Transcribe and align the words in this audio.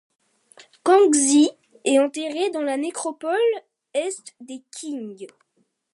Kangxi 0.83 1.51
est 1.85 1.99
enterré 1.99 2.49
dans 2.49 2.63
la 2.63 2.75
nécropole 2.75 3.37
est 3.93 4.33
des 4.39 4.63
Qing. 4.71 5.27